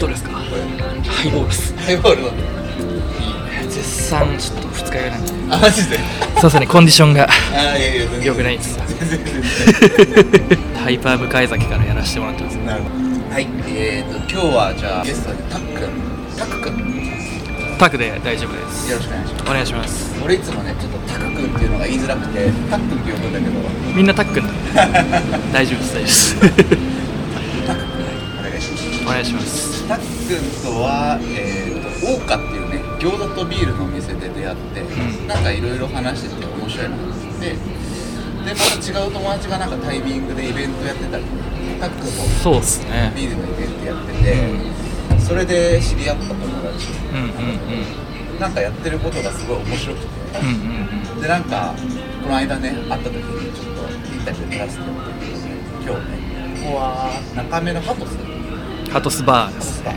[0.00, 0.30] どうですか？
[0.30, 1.74] ハイボールです。
[1.76, 2.48] ハイボール飲んでる。
[3.70, 5.32] 絶賛ちょっと二日酔いなんで。
[5.50, 5.98] あマジで？
[6.40, 6.66] そうですね。
[6.66, 8.24] コンディションがあいやいや全然。
[8.24, 8.78] 良くないです。
[8.78, 8.84] ハ
[10.90, 12.54] イパー向かい崎からやらせてもらってます。
[12.56, 12.94] なるほど。
[13.34, 13.46] はい。
[13.68, 15.86] えーと今日はじゃあゲストにタック。
[15.86, 15.90] ン
[16.36, 16.76] タックくん。
[17.78, 18.90] タクで大丈夫です。
[18.90, 19.42] よろしくお願いします。
[19.50, 20.14] お願いします。
[20.24, 23.52] 俺いつもねちょっとタクくんっていうのが言いづらくてタックンって呼ぶんだけど。
[23.94, 24.54] みんなタックなんで
[25.52, 26.36] 大丈夫です大丈夫です
[29.06, 29.86] お願いします。
[29.86, 30.04] たっくん
[30.66, 35.26] とは、えー、とオーカっていうね餃子とビールのお店で出会って、ん。
[35.26, 37.50] なんかいろいろ話してて面白いなと思って。
[37.50, 41.24] でまた違う友達がなんかタイミングでイベントやってたり
[41.80, 42.10] たっくんも
[42.42, 43.12] そうっすね。
[43.16, 46.86] ビールのイベントやってて、それで知り合った友達。
[47.12, 47.28] うんうん
[48.34, 48.40] うん。
[48.40, 50.06] なんかやってることがすごい面白くて、
[50.40, 50.86] うんうん
[51.20, 51.74] でなんか
[52.22, 55.24] この間ね会った時にちょっとインタビュー撮らせてもらって
[55.82, 58.35] 今日ねここは中目のハトスうん
[58.96, 59.84] ハトスバーです。
[59.84, 59.92] で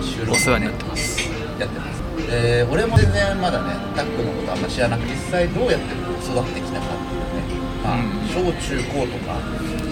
[0.00, 1.20] 収録お世話になってます。
[1.60, 2.00] やってます。
[2.26, 7.60] で俺も全然まだねタックのことあんま知らなくて実際どうやって育ってきたかっていうね。
[7.84, 8.24] まあ、うん。
[8.24, 9.36] 小中高とか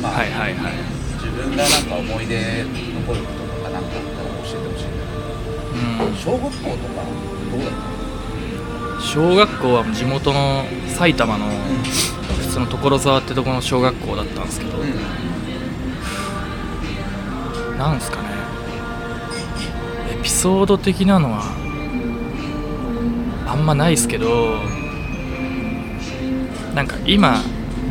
[0.00, 0.80] まあ、はいはいはい。
[1.20, 5.04] 自分がなんか思い出残ることとかなんかあったら教えてほしいんだ
[6.00, 6.16] うん。
[6.16, 7.04] けど小学校とか
[7.52, 7.76] どうだっ
[8.96, 9.04] た？
[9.04, 10.64] 小学校は地元の
[10.96, 11.44] 埼玉の
[12.40, 15.35] 普通の所沢ってとこの小学校だったんですけど、うん
[17.78, 18.28] なんですかね。
[20.18, 21.42] エピソード的なのは
[23.46, 24.58] あんまないですけど
[26.74, 27.40] なんか今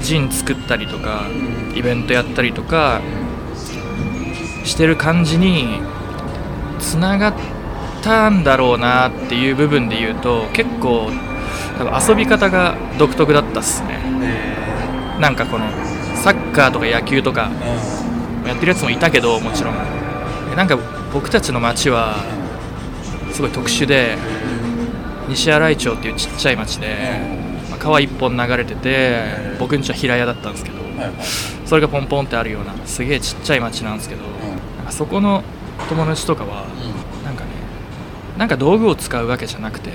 [0.02, 1.26] ジン作ったりとか
[1.76, 3.02] イベントやったりとか
[4.64, 5.80] してる感じに
[6.80, 7.34] つながっ
[8.02, 11.10] たんだろうなっていう部分で言うと結構
[11.78, 14.00] 多分遊び方が独特だったっすね。
[14.22, 15.66] えなんかこの
[16.16, 18.05] サッカーとか野球とかー、
[18.56, 19.76] やってるやつもいたけどもちろん。
[20.56, 20.78] なんか
[21.14, 22.16] 僕たちの町は
[23.34, 24.18] すごい特殊で
[25.28, 26.88] 西新井町っていうちっちゃい町で、
[27.70, 29.24] まあ川一本流れてて
[29.60, 30.78] 僕んちは平屋だったんですけど
[31.66, 34.24] それがポンポンってあるようなすげえちっちゃい町なんですけど
[34.78, 35.44] なんかそこの
[35.90, 36.66] 友達とかは
[37.26, 37.50] なんかね
[38.38, 39.92] なんか道具を使うわけじゃなくて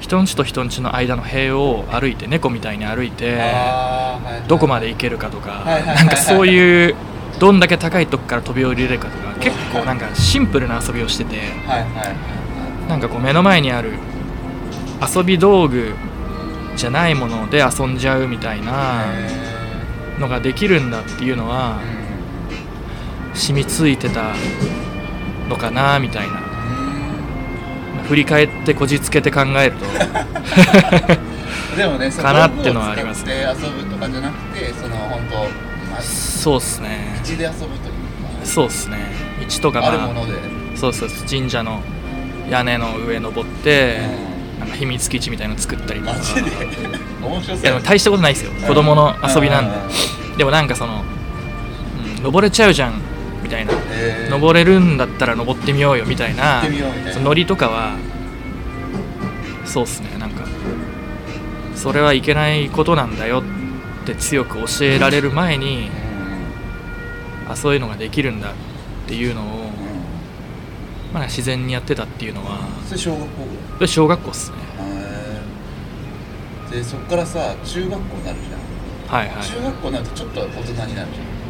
[0.00, 0.26] 人ん。
[0.26, 3.38] ちと人んちの間の塀を歩いて猫みたいに歩いて
[4.48, 6.96] どこまで行けるかとかなんかそういう
[7.42, 12.88] どんだけ高いとこから飛び降りれるかとか結構なんかシンプルな遊びをしててはいはいはい。
[12.88, 13.94] なんかこう目の前にある
[15.04, 15.92] 遊び道具
[16.76, 24.34] じゃないもので遊んじゃうみたいなへのができるんだっていうのはー染みついてた
[25.48, 26.34] のかなみたいな。
[27.98, 28.04] うん。
[28.04, 29.86] 振り返ってこじつけて考えると。
[31.76, 37.20] でもね、かなってのはあります道具を使って遊ぶとかじゃなくて、その本当、まあ、そうっすね。
[37.22, 37.68] 道で遊ぶという
[38.40, 38.98] か、そうっすね。
[39.48, 40.32] 道とかあるまあもので、
[40.76, 41.80] そうそうそう神社の
[42.50, 44.00] 屋根の上登って
[44.56, 46.12] うなんか秘密基地みたいの作ったりとか。
[46.14, 46.40] マジで？
[47.22, 47.56] 面白そう。
[47.56, 48.52] いやでも大したことないですよ。
[48.66, 49.76] 子供の遊びなんで。
[50.38, 51.04] でもなんかその、
[52.16, 53.00] うん、登れちゃうじゃん
[53.42, 53.72] みたいな。
[53.90, 54.30] えー。
[54.30, 56.62] 登れるんだったら登ってみようよみたいな
[57.22, 57.92] ノリとかは
[59.64, 60.08] そうっすね。
[60.18, 60.44] なんか
[61.74, 63.61] それはいけないことなんだよって
[64.16, 65.90] 強く教えられる前に
[67.48, 68.54] あそういうのができるんだっ
[69.06, 69.44] ていうのを、
[71.12, 73.26] まあ、自然にやってたっていうのはそれ小学校？
[73.26, 74.56] ぐそれ小学校っすね。
[76.70, 79.44] でそっからさ中学校になるじゃん、はいはい。
[79.46, 81.06] 中学校になるとちょっと大人になるじゃん。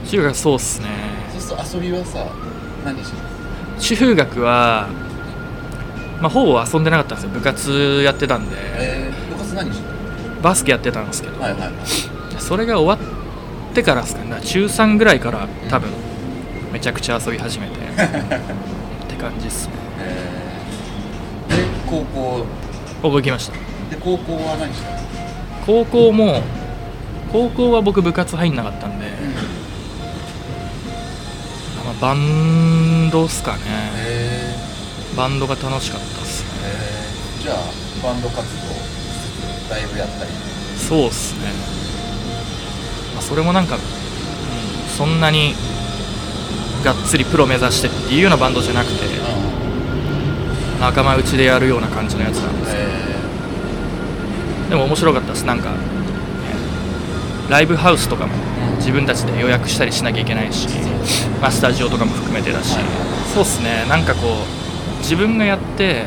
[0.09, 0.89] 中学そうっすね。
[1.33, 2.27] そうすると遊びはさ
[2.85, 3.23] 何してる
[3.79, 4.89] 中学は
[6.21, 7.31] まあほぼ遊んでなかったんですよ。
[7.31, 8.57] 部活やってたんで。
[8.59, 9.93] えー、部活何してる
[10.43, 11.73] バスケやってたんですけど、はいはいはい
[12.43, 13.09] それが終わ
[13.71, 14.41] ってからですかね。
[14.43, 15.91] 中3ぐらいから多分
[16.73, 17.79] めちゃくちゃ遊び始めて。
[17.87, 19.73] って感じっすね。
[20.01, 21.57] えー。
[21.57, 22.45] で高校。
[23.03, 23.53] 僕行きました。
[23.53, 24.99] で高校は何してる
[25.65, 26.43] 高校も
[27.31, 29.07] 高校は僕部活入んなかったんで、
[31.85, 33.61] まあ、バンドっすかね。
[33.97, 34.57] え
[35.17, 36.49] バンドが楽しかったっすね。
[37.43, 37.57] じゃあ
[38.03, 40.31] バンド活動ライブやったり。
[40.77, 41.82] そうっすね、まあ、
[43.29, 43.81] それもなんか、うん、
[44.89, 45.55] そんなに
[46.85, 49.05] がっつりプロ目指してっていうようなバンドじゃなくて
[50.81, 52.93] 仲間内でやるような感じのやつなんですえ
[54.69, 55.45] でも面白かったです。
[55.45, 55.77] なんか、ね
[57.51, 58.33] ライブハウスとかも
[58.73, 60.69] うん自分たちで予約したりしなきゃいけないし、
[61.41, 62.79] まあ、スタジオとかも含めてだし、
[63.35, 63.85] そうっすね。
[63.89, 64.21] なんかこ
[64.97, 66.05] う自分がやって、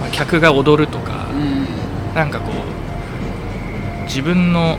[0.00, 2.14] まあ、客が踊るとか、ー、うん。
[2.14, 4.78] なんかこう自分の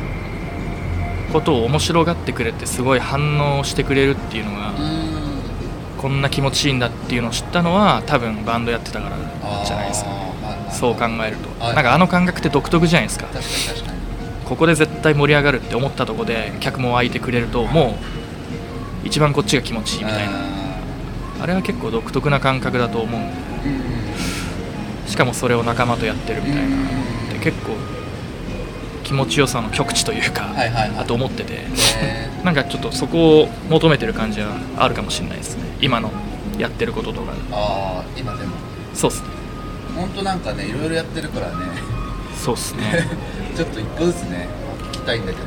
[1.31, 4.75] ことを面白がってくれてすごい反応してくれるっていうのがうん。
[5.97, 9.17] こんな気持ちいいんだっていうのを知ったのは多分バンドやってたから
[9.65, 10.11] じゃないですか。
[10.69, 11.63] そう考えると。
[11.63, 11.75] はい。
[11.75, 13.27] なんかあの感覚って独特じゃないですか。
[14.45, 17.97] ここで絶対盛り上がるって思ったとこで客も湧いてくれるとも
[19.03, 20.33] う一番こっちが気持ちいいみたいな。
[21.41, 23.33] あれは結構独特な感覚だと思うんで。
[23.69, 23.95] うん
[25.07, 26.77] しかもそれを仲間とやってるみたいな。
[27.31, 27.73] で結構
[29.05, 30.89] 気持ちよさの極致というか、はいはい。
[30.89, 31.59] はいだと思ってて。
[32.01, 35.63] えなんかちょっとそこを求めてる感じはあるかもしれないですね。
[35.79, 36.11] 今の
[36.57, 37.31] やってることとか。
[37.31, 38.55] ー、ああ今でも。
[38.93, 39.29] そうっすね。
[39.95, 41.55] 本当なんかねいろいろやってるからね。
[42.35, 43.07] そうっすね。
[43.55, 44.47] ちょっと一個ずつね
[44.89, 45.45] 聞きたいんだけど。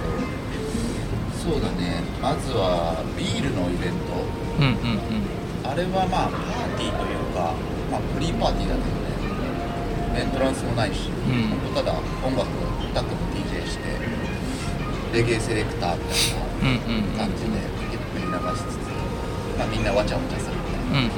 [1.42, 2.02] そうだね。
[2.22, 4.22] まずはビールのイベント。
[4.58, 5.70] うんうんうん。
[5.70, 7.52] あれはまあパーティーというか、
[7.90, 9.07] まあ、フリーパーティーだけどね
[10.18, 11.48] エントランスもないし、うん。
[11.48, 12.48] ほんとただ音楽
[12.92, 13.84] タックの DJ して
[15.12, 16.16] レゲエセレクターみたい
[17.16, 17.50] な感じで
[17.92, 18.88] ゆっくり流しつつ、
[19.58, 21.08] まあ、みんなわちゃわちゃするみたいな。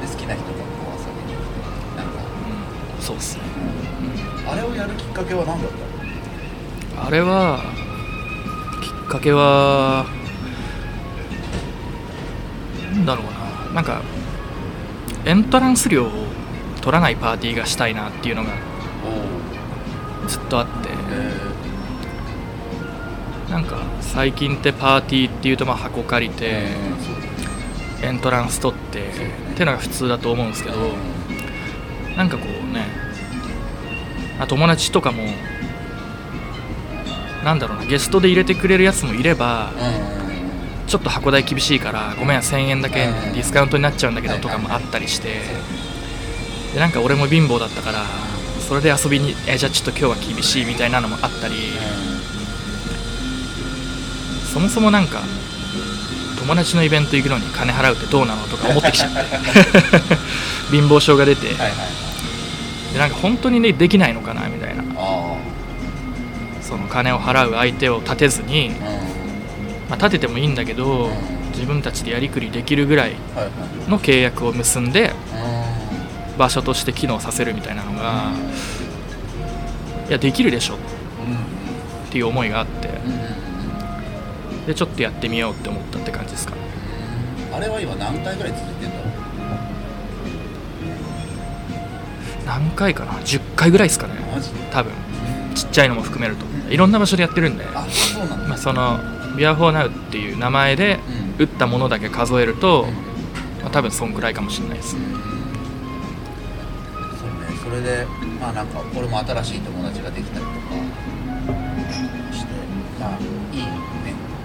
[0.00, 2.20] で好きな人がこう遊びに来てなんか、
[2.96, 3.02] うん。
[3.02, 3.42] そうっすね、
[4.46, 5.76] あれをやるきっかけは何だった
[7.00, 7.06] の？
[7.06, 7.60] あれは
[8.82, 10.06] きっかけは
[12.92, 13.74] なんだろうな。
[13.74, 14.02] なんか
[15.24, 16.17] エントランス料を
[16.88, 18.50] 取らないパーティーがしたいなっていうのが
[20.26, 20.88] ずっとあって。
[21.12, 21.38] え
[23.52, 26.68] なんか最近ってパーティーっていうとまあ箱借りて
[28.02, 29.02] エントランス取ってっ
[29.54, 30.76] ていうのが普通だと思うんですけど
[32.16, 32.86] なんかこうね
[34.38, 35.24] あ友達とかも
[37.44, 39.72] なんだろうなゲストで入れてくれるやつもいれば
[40.86, 45.42] ちょっと箱代厳しいからごめん1000円だけディスカウントになっちゃうんだけどとかもあったりして
[46.74, 48.04] でなんか俺も貧乏だったから
[48.60, 51.54] それで遊びにえじゃあちょっと今日は厳しいみたいなのもあったり。
[54.52, 55.22] そもそもなんか
[56.38, 59.18] 友達のイベント行くのに金払うってどうなのとか思ってきちゃって。
[60.72, 61.48] 貧乏症が出て。
[62.92, 64.82] でなんか本当にねできないのかなみたいな。
[64.96, 65.36] あ
[66.62, 68.70] その金を払う相手を立てずに、
[69.88, 71.38] まあ、立ててもいいんだけどうん。
[71.58, 73.16] 自分たちでやりくりできるぐらい
[73.88, 75.27] の契約を結んでう
[76.38, 78.32] 場所として機能させるみたいなのが
[80.08, 80.74] いやできるでしょ。
[80.74, 82.88] っんていう思いがあって。
[84.66, 86.54] でちょっとやってみようって思ったって感じですか。
[86.54, 86.60] ね
[87.50, 89.08] うんあれは今何回ぐらい続いてんだろう？
[92.46, 94.14] 何回かな？10回ぐらいですかね。
[94.70, 94.92] 多分。
[95.54, 96.44] ちっちゃいのも含めると。
[96.70, 98.98] いろんな場所でやってるんで、あそまあ、その
[99.36, 101.00] ビアフォーナウっていう名前で
[101.38, 101.44] うん。
[101.44, 102.92] 打ったものだけ数えると、うん。
[103.62, 104.94] まあ、多分そんくらいかもしれないです。
[104.96, 105.00] ね
[107.68, 108.06] それで
[108.40, 110.56] まあなんか俺も新しい友達ができたりとか
[112.32, 112.48] して
[112.98, 113.18] まあ
[113.52, 113.68] いいね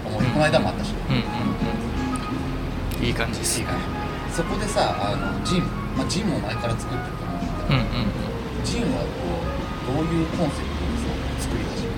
[0.04, 1.22] 思い、うんこの間もあったし、うんうん
[2.98, 3.06] うん。
[3.06, 3.78] いい感じですいいかね
[4.30, 5.62] そこでさあのジン、
[5.96, 7.84] まあ、ジンも前から作ってると思うんだけど、うんうん
[8.60, 8.64] うん。
[8.64, 9.08] ジンはこ
[9.88, 11.08] うどういうコンセプトでさ
[11.40, 11.92] 作り始め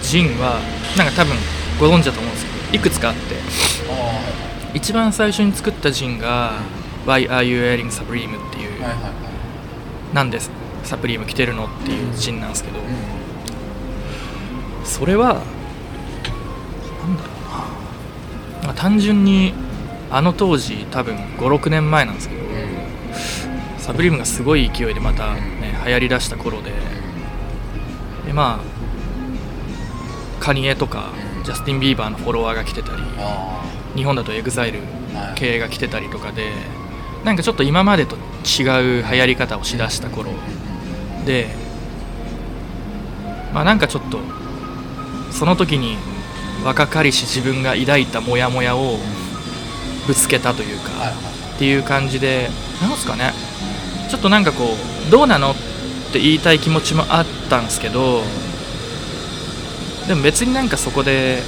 [0.00, 0.58] たジンは
[0.98, 1.36] なんか多分
[1.78, 3.36] ご存知だと思うんですけどいくつかあって。
[4.74, 6.52] 一番最初に作ったジンが
[7.06, 9.25] 「Why are you wearing Supreme」っていう、はいはいはい
[10.12, 10.38] なんで
[10.84, 12.82] サプリーム着てるのっていうジンなんですけど、う
[14.84, 17.30] それはなんだろ
[18.62, 18.74] うな。
[18.74, 19.52] 単純に
[20.10, 22.42] あの当時多分56年前なんですけど
[23.78, 25.40] サプリームがすごい勢いでまた、ね、
[25.84, 26.72] 流行りだした頃で。
[28.26, 28.76] でまあ
[30.40, 31.44] カニエとかうん。
[31.44, 34.82] ジャスティン・ビーバーのフォロワーが来てたりあ日本だと EXILE
[35.14, 35.34] あはい。
[35.36, 36.52] 系が来てたりとかで
[37.26, 40.30] なんかちょっと今までと違う流行り方をしだした頃
[41.24, 41.48] で
[43.52, 44.20] まあなんかちょっと
[45.32, 45.96] その時に
[46.64, 48.98] 若かりし自分が抱いたモヤモヤを
[50.06, 50.92] ぶつけたというか、
[51.56, 52.48] っていう感じで
[52.80, 53.32] なんすかね。
[54.08, 54.76] ちょっとなんかこ
[55.08, 55.54] うどうなのっ
[56.12, 58.22] て言いたい気持ちもあったんですけど
[60.06, 61.42] でも別になんかそこで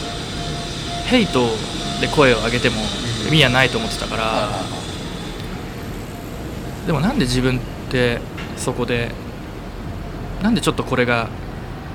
[1.06, 1.46] ヘイト
[2.00, 2.76] で声を上げても
[3.28, 4.77] 意味はないと思ってたから、
[6.88, 8.18] でもなんで自分って
[8.56, 9.10] そこで
[10.42, 11.28] なんでちょっとこれが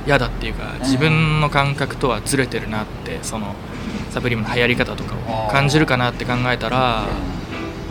[0.05, 3.55] 嫌だっていうか自分の感覚とはずれてるなってその
[4.11, 5.15] サプリムの流行り方とか
[5.47, 7.07] を感じるかなって考えたら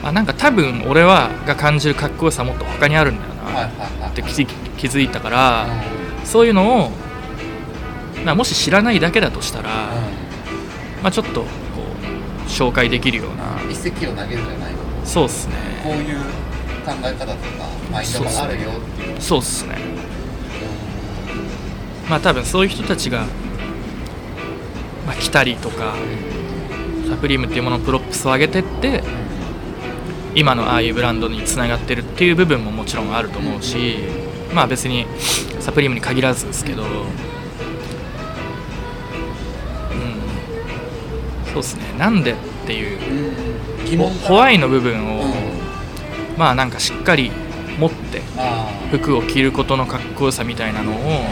[0.05, 3.63] あなんか多分俺はが感じるかっこよさもっと他にあるんだよは
[3.99, 5.67] いなって気づいたから
[6.25, 6.91] そういうのを、
[8.25, 9.91] まあ、もし知らないだけだとしたら、
[11.03, 11.47] まあ、ちょっとこ
[12.47, 13.61] う紹介できるような。
[13.65, 14.73] うん一石を投げるじゃない
[15.05, 15.55] そうっすね。
[15.83, 16.42] こういう
[16.85, 17.35] 考え方とか
[17.91, 19.21] マインドがあるよっていう。
[19.21, 19.79] そうっすね。
[22.09, 23.27] まあ多分そういう人たちが
[25.07, 25.95] まあ、着たりとか
[27.09, 29.03] Supreme っていうものの props を上げてって
[30.35, 33.99] 今のああいうブランドにつながってるっていう部分ももちろんあると思うし
[34.55, 35.07] まあ別に
[35.61, 36.89] サプリームに限らずですけどうん。
[41.47, 41.83] そうですね。
[41.99, 42.35] なんでっ
[42.67, 42.99] ていう
[44.27, 45.42] ホワイの部分を、うん
[46.37, 47.31] まあなんかしっかり
[47.79, 48.23] 持って
[48.91, 51.25] 服を着ることのかっこよさみたいなのを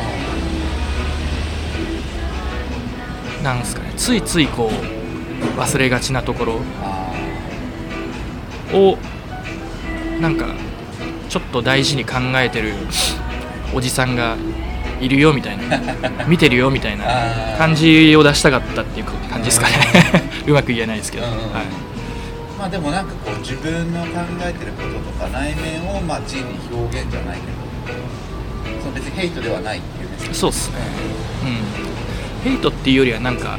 [3.42, 7.12] なんですかねついついこう忘れがちなところあ
[8.73, 8.99] を
[10.21, 10.54] なんか
[11.28, 12.75] ちょっと大事に考えてる
[13.75, 14.37] おじさんが
[15.00, 15.80] いるよみたいな
[16.28, 17.04] 見てるよみたいな
[17.57, 19.75] 感じを出したかったっていう感じですかね。
[20.47, 21.35] うまく言えないですけど、はい、
[22.61, 24.09] まあでもなんかこう自分の考
[24.43, 30.35] えてることとか内面をまあ字に表現じゃないけどその別にヘイトではないっていうね。
[30.35, 30.76] そうっすね。
[32.45, 32.50] うん。
[32.50, 33.59] ヘイトっていうよりはなんか、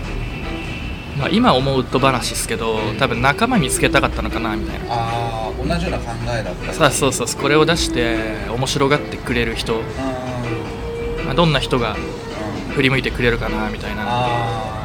[1.17, 4.85] まあ、今思うと話ですけど多分仲間見つけたかったのかなみたいな。
[4.89, 14.03] ああ同じような考えだったそうそうそうこれを出して面白がってくれる人、うんまあ、どんな人がうん振り向いてくれるかなみたいな。
[14.05, 14.80] あ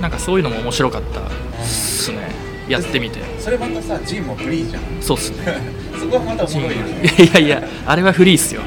[0.00, 2.30] なんかそういうのも面白かったっすね。
[2.68, 3.20] やってみて。
[3.20, 4.82] あそれまたさジンもフリーじゃん。
[5.02, 5.38] そうっすね。
[5.98, 7.02] そこはまたおもろいよね。
[7.18, 8.62] いやいやあれはフリーっすよ。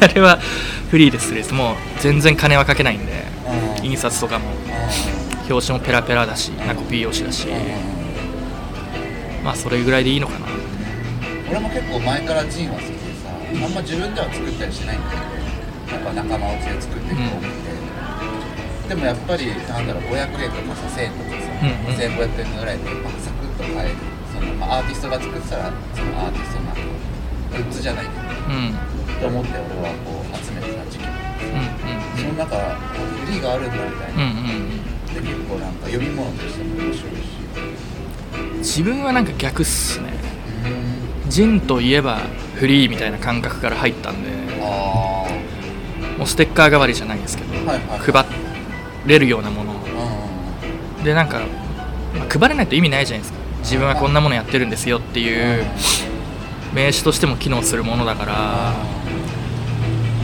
[0.00, 0.38] あれは
[0.90, 1.54] フリーですフリーです。
[1.54, 3.12] もう全然金はかけないんで。
[3.80, 3.84] うん。
[3.86, 4.50] 印刷とかも。
[4.50, 7.46] う表紙もペラペラだしなんかコピー用紙だし。
[7.46, 7.56] んうん。
[9.44, 10.46] まあそれぐらいでいいのかな
[11.48, 13.30] 俺も結構前からジンは好きでさ
[13.64, 15.22] あんま自分では作ったりしないんだけど
[15.94, 17.75] やっぱ仲間内で作っていこうって、
[18.88, 21.98] でもやっぱりなんだろう500円とかさ1000円とかさ、うんうん。
[21.98, 23.94] 1500円ぐらいで、まあ、サクッと買える。
[24.32, 28.56] その、まあ、アーティストが作ってたらそのアーティストのグッズじゃないけどうん。
[28.56, 34.66] うんと思って俺はこう集めてた時期もうんその中あフリーがあるんだみたいな、うんうん
[35.14, 37.26] で結構なんか読み物としても面白いし。
[38.58, 40.12] 自分はなんか逆っすね。
[41.24, 41.30] うん。
[41.30, 42.18] ジンといえば
[42.56, 44.28] フリーみたいな感覚から入ったんで。
[44.60, 45.26] あ
[46.18, 48.24] もうステッカー代わりじゃないんですけど、はいはい配
[49.06, 49.74] れるようなもの。
[51.04, 51.40] でなんか、
[52.16, 53.38] まあ配れないと意味ないじゃないですか。
[53.60, 55.64] 自分はこんなものやってるんですよっていう
[56.72, 58.74] 名刺としても機能するものだから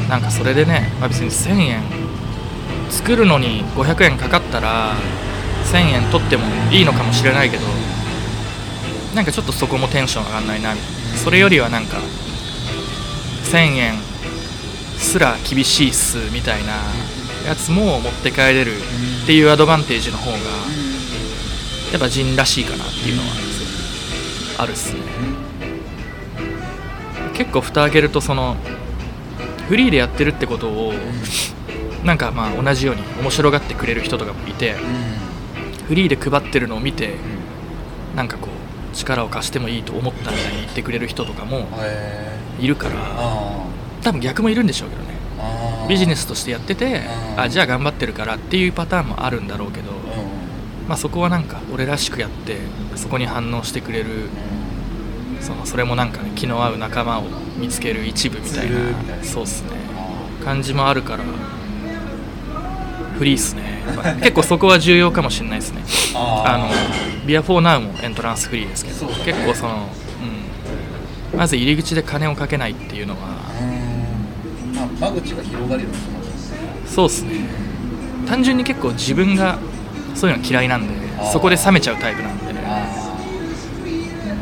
[0.08, 1.82] なんかそれでね、まあ、別に1000円
[2.88, 4.94] 作るのに500円かかったら
[5.72, 7.64] 1000円取ってもいいのかもしれないけど
[9.14, 11.18] なんかちょっとそこもテンション上がんないなみたいな。
[11.18, 11.96] それよりはなんか
[13.50, 13.94] 1000円
[14.98, 16.74] すら厳しいっすみたいな
[17.46, 18.72] やつも持って帰れる
[19.24, 20.36] っていうアドバンテージの方が
[21.92, 23.28] やっぱ人らしいかなっていうのは
[24.58, 25.00] あるっすね。
[27.34, 28.56] 結構蓋開けるとその
[29.68, 30.92] フリーでやってるってことを
[32.04, 34.74] なんかまあ同じように面白がってくれる人とかもいて
[35.88, 37.14] フリーで配ってるのを見て
[38.14, 38.48] なんかこ
[38.92, 43.64] う力を貸してもいいと思ったみたいに言ってくれる人とかもへいるからあ
[44.02, 45.01] 多分逆もいるんでしょうけど
[45.88, 47.02] ビジネスとしてやってて
[47.34, 47.40] うん。
[47.40, 49.92] あじゃあ頑張ってるからっていうパターンもあるんだろうけど
[50.88, 52.58] まあそこはなんか俺らしくやって
[52.96, 54.28] そこに反応してくれる
[55.40, 57.24] そのそれもなんかね気の合う仲間を
[57.58, 59.24] 見つける一部みたいなな。
[59.24, 59.70] そうっすね。
[60.44, 61.24] 感じもあるから
[63.18, 63.82] フリーっすね。
[64.22, 65.82] 結構そこは重要かもしれないですね。
[66.14, 69.14] あのビアフォーナウもエントランスフリーですけどね。
[69.24, 69.88] 結構その、
[71.32, 73.20] うん、まず入り口で金をかけないっていうのは
[75.00, 77.30] 間口が広がるような気もするそうっすね。
[78.26, 79.58] 単純に結構自分が
[80.14, 80.94] そういうの嫌いなんで
[81.32, 82.44] そこで冷めちゃうタイプなんで。
[82.64, 82.86] あ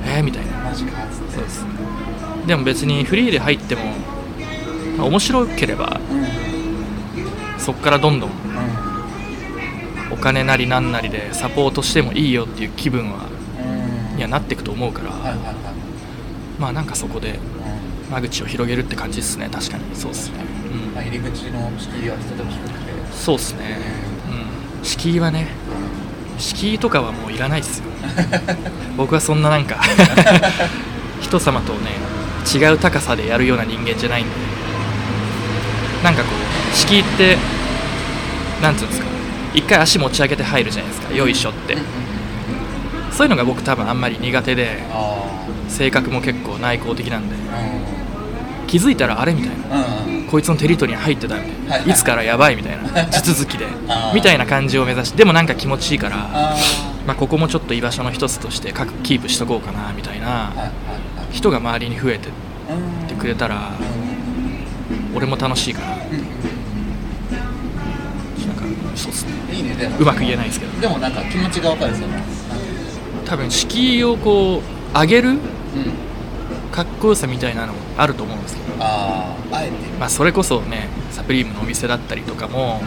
[0.07, 0.61] えー、みたいな。
[0.61, 1.03] あマジか。
[1.33, 1.65] そうです
[2.47, 3.83] でも別にフリーで入っても、
[4.97, 6.19] まあ面白ければうん。
[6.19, 6.31] うん
[7.59, 8.31] そこからどんどん
[10.11, 13.27] お金なりなんなりでサポートしてもいいよっていう気分は
[14.11, 14.17] うん。
[14.17, 15.55] にはなっていくと思うから、はいはいはい。
[16.59, 17.39] まあなんかそこでうん
[18.11, 19.95] 間口を広げるって感じですね確かに。
[19.95, 20.45] そうですね、
[20.95, 22.93] まあ入り口の敷居は人と低くて。
[22.93, 23.79] うん、そうですね、
[24.79, 25.49] うん、敷居はね
[26.39, 27.85] 敷居とかはもういらないですよ。
[28.97, 29.81] 僕はそんななんか
[31.21, 31.91] 人様とね
[32.53, 34.31] 違う高さでやるような人間じゃないんで。
[36.03, 37.37] なんかこう敷居って
[38.63, 39.07] なんつうんですか。
[39.53, 41.15] 一回足持ち上げて入るじゃないですか。
[41.15, 41.77] よいしょって
[43.13, 47.37] そういうのが僕多分あんまり苦手であ性格も結構内向的なんで。
[47.53, 47.91] あ
[48.67, 50.07] 気づいたらあれみたいな。
[50.07, 50.27] うんうん。
[50.27, 51.91] こいつのテリトリーに入ってたみたいな、はいはい。
[51.91, 53.05] いつからやばいみたいな。
[53.11, 53.67] 地続きで。
[54.15, 56.57] みたいな感じを目指してでもなんか気持ちいいからあ
[57.05, 60.53] まあ、ここもちょっと居場所の一つとして各キープしとこうかなみたいな。
[61.33, 62.31] 人が周りに増えてっ
[62.71, 63.73] うんてくれたら
[65.15, 66.07] 俺も楽しいかななんか
[68.95, 69.33] そうっすね。
[69.53, 69.99] いいねでも。
[69.99, 70.81] うまく言えないですけど。
[70.81, 72.09] でもなんか気持ちがわかるその。
[72.09, 72.40] なんていう
[73.31, 75.41] 多分敷居をこう上げるのうん
[76.73, 79.73] かっこよさみたいなのもあると思うんですけど、あああえて。
[80.01, 82.81] まあ、それこそねサプリームのお店だったりとかも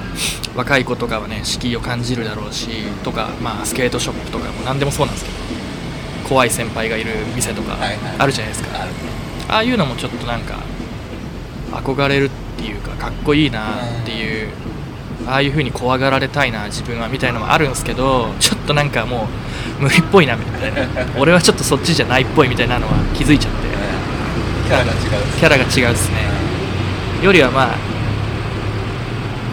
[0.55, 2.69] 若い子とかはね敷居を感じるだろうし
[3.03, 5.37] とか、まあ、スケートショップとかも何でもそうなんですけど
[6.27, 8.15] 怖い先輩がいる店とかはいはい。
[8.19, 8.97] あるじゃないですか、あるね。
[9.47, 10.59] ああいうのもちょっとなんか
[11.71, 14.49] 憧れるっていうかかっこいいなっていう
[15.27, 19.27] ああいう風に怖がられたいな自分はみたいなのもあるんですけどちょっとなんかもう
[19.79, 20.87] 無理っぽいなみたいな。
[21.17, 23.63] 俺はちょっとそっちじゃないっぽいみたいなのは気づいちゃって。
[24.67, 24.99] キャラが違う。
[25.39, 26.17] キャラが違うですね。
[27.21, 27.77] よりはまあ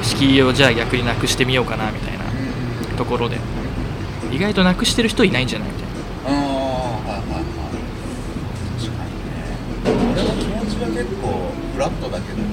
[0.02, 3.38] 敷居をじゃあ逆になくしてみようかなみたいなうんところで。
[4.32, 5.90] 意外となくしてる人いないんじゃないみたいな。
[6.26, 7.44] ああはいはいはい
[8.78, 9.34] 確かにね。
[10.14, 12.48] 俺の気持ちは結構フラットだけど、うん。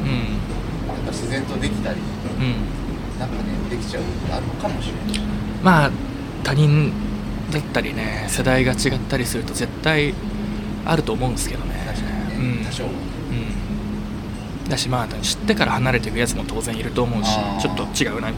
[0.88, 3.20] なんか自然とできたりうん。
[3.20, 5.22] なんかねできちゃうことあるのかもしれない。
[5.62, 5.92] まあ
[6.44, 6.92] 他人
[7.52, 10.14] だったりね世代が違ったりすると絶対
[10.86, 11.76] あると思うんですけどね。
[12.38, 12.66] うん。
[12.66, 12.90] 多少は。
[12.90, 12.94] う
[14.68, 14.70] ん。
[14.70, 17.30] だしまあ知ってから離れていくやつも当然いると思うし
[17.62, 18.30] ちょっと違うな。
[18.30, 18.32] あ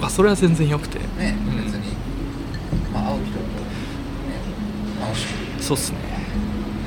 [0.00, 0.98] まあそれは全然よくて。
[0.98, 1.64] あね、うん。
[1.64, 1.94] 別に。
[2.92, 3.44] まあ会う人とね
[5.00, 5.98] 楽しくそうっすね。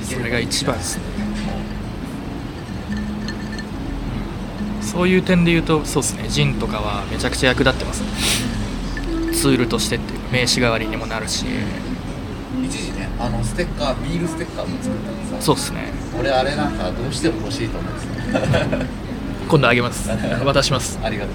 [0.03, 1.03] それが一番っすね。
[4.81, 6.29] そういう点で言うとそうですね。
[6.29, 8.03] ジンとかはめちゃくちゃ役立ってます
[9.33, 11.45] ツールとしてって名刺代わりにもなるし。
[12.63, 15.45] 一時ねあのステッカービールステッカーも作ったのさ。
[15.45, 15.91] そうですね。
[16.19, 18.39] 俺あれなんかどうしても欲しいと思ってた。
[19.47, 20.09] 今度あげます。
[20.43, 20.99] 渡します。
[21.03, 21.33] ありがとう。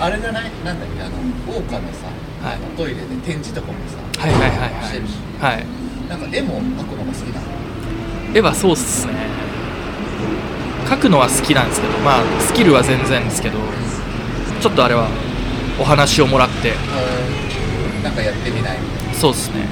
[0.00, 0.50] あれじゃない？
[0.64, 1.10] なんだっけあの
[1.46, 2.06] 桜花のさ、
[2.48, 2.58] はい。
[2.76, 3.74] トイレで展示とかも
[4.16, 5.10] さはいはいはいしてるし。
[5.40, 5.54] はい。
[5.54, 5.66] はい
[6.08, 7.46] なんか絵も描くのが好きなの？
[8.34, 9.12] 絵はそうっすね。
[10.88, 13.58] 描くのは好きなんですけどまあスキルは全然ですけど
[14.60, 15.08] ちょっとあれは
[15.80, 16.74] お話をもらって
[18.02, 19.66] なんかやってみないみたいそうっすね。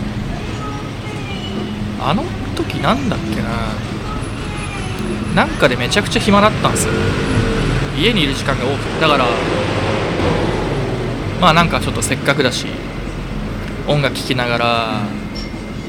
[2.00, 2.22] あの
[2.56, 3.50] 時なんだっけな。
[5.34, 6.92] なんかでめちゃくちゃ暇だったんですよ。
[7.98, 9.00] 家にいる時間が多くて。
[9.00, 9.26] だから
[11.40, 12.66] まあなんかちょっとせっかくだし
[13.86, 15.00] 音楽聴きながら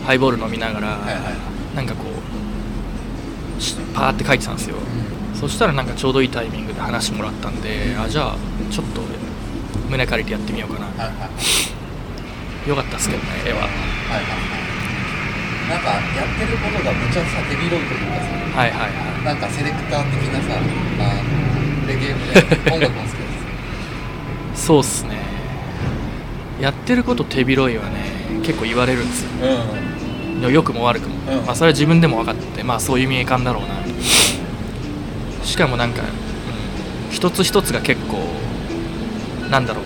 [0.06, 2.06] ハイボール飲みながら、はいはいなんかこ
[3.58, 4.76] うしパーって書いてたんですよ。
[5.40, 8.36] そしたらなんかちょうどいいタイミングで話もらったんであじゃあ
[8.70, 9.02] ちょっと
[9.90, 11.04] 胸借りてやってみようかなな。
[11.06, 11.71] はいはい
[12.62, 13.60] はいよかったっすけどね絵は。
[13.60, 14.52] はいはい
[15.72, 19.26] なんかやってることがむちゃさ手広いというかさはいはいはい。
[19.26, 23.18] なんかセレクター的なさあのレゲエみたいな音楽も好きで
[24.56, 25.18] すそうっすね。
[26.60, 29.30] やってること手広いはね結構言われるんですよ。
[30.44, 30.52] うん。
[30.52, 31.46] 良くも悪くも、うん。
[31.46, 33.76] まあ、それは自分でも分かってまあそういう見え感だろうな。
[35.46, 36.10] しかもなんか、うん、
[37.12, 38.18] 一つ一つが結構
[39.50, 39.86] なんだろう